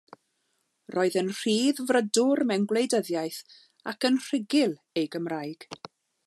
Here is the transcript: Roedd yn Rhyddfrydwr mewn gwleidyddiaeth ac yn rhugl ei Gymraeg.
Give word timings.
Roedd 0.93 1.17
yn 1.21 1.27
Rhyddfrydwr 1.41 2.41
mewn 2.53 2.65
gwleidyddiaeth 2.71 3.43
ac 3.93 4.09
yn 4.11 4.19
rhugl 4.25 4.75
ei 5.03 5.07
Gymraeg. 5.17 5.69